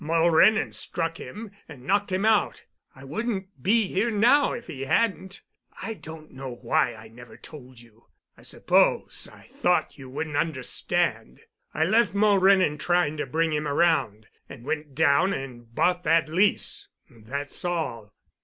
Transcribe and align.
Mulrennan 0.03 0.73
struck 0.73 1.17
him, 1.17 1.51
and 1.69 1.83
knocked 1.85 2.11
him 2.11 2.25
out. 2.25 2.63
I 2.95 3.03
wouldn't 3.03 3.61
be 3.61 3.85
here 3.87 4.09
now 4.09 4.51
if 4.53 4.65
he 4.65 4.85
hadn't. 4.85 5.43
I 5.79 5.93
don't 5.93 6.31
know 6.31 6.55
why 6.55 6.95
I 6.95 7.07
never 7.07 7.37
told 7.37 7.79
you. 7.79 8.07
I 8.35 8.41
suppose 8.41 9.29
I 9.31 9.41
thought 9.41 9.99
you 9.99 10.09
wouldn't 10.09 10.37
understand. 10.37 11.41
I 11.71 11.85
left 11.85 12.15
Mulrennan 12.15 12.79
trying 12.79 13.15
to 13.17 13.27
bring 13.27 13.53
him 13.53 13.67
around—and 13.67 14.65
went 14.65 14.95
down 14.95 15.33
and 15.33 15.71
bought 15.75 16.01
that 16.01 16.27
lease. 16.29 16.87
That's 17.07 17.63
all." 17.63 18.11